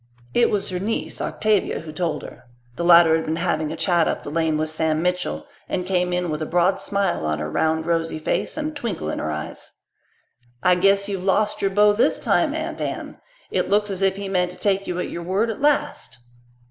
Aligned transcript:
It 0.33 0.49
was 0.49 0.69
her 0.69 0.79
niece, 0.79 1.21
Octavia, 1.21 1.81
who 1.81 1.91
told 1.91 2.23
her. 2.23 2.45
The 2.75 2.83
latter 2.83 3.15
had 3.17 3.25
been 3.25 3.35
having 3.35 3.71
a 3.71 3.75
chat 3.77 4.07
up 4.07 4.23
the 4.23 4.31
lane 4.31 4.57
with 4.57 4.71
Sam 4.71 4.99
Mitchell, 5.03 5.45
and 5.69 5.85
came 5.85 6.11
in 6.11 6.31
with 6.31 6.41
a 6.41 6.47
broad 6.47 6.81
smile 6.81 7.23
on 7.23 7.37
her 7.37 7.51
round, 7.51 7.85
rosy 7.85 8.17
face 8.17 8.57
and 8.57 8.71
a 8.71 8.73
twinkle 8.73 9.11
in 9.11 9.19
her 9.19 9.29
eyes. 9.29 9.73
"I 10.63 10.73
guess 10.73 11.07
you've 11.07 11.23
lost 11.23 11.61
your 11.61 11.69
beau 11.69 11.93
this 11.93 12.17
time, 12.17 12.55
Aunt 12.55 12.81
Anne. 12.81 13.19
It 13.51 13.69
looks 13.69 13.91
as 13.91 14.01
if 14.01 14.15
he 14.15 14.27
meant 14.27 14.49
to 14.49 14.57
take 14.57 14.87
you 14.87 14.97
at 14.97 15.11
your 15.11 15.21
word 15.21 15.51
at 15.51 15.61
last." 15.61 16.17